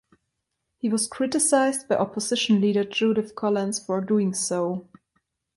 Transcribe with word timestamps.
He 0.79 0.89
was 0.89 1.05
criticised 1.05 1.87
by 1.87 1.95
opposition 1.95 2.59
leader 2.59 2.83
Judith 2.83 3.35
Collins 3.35 3.77
for 3.85 4.01
doing 4.01 4.33
so. 4.33 4.89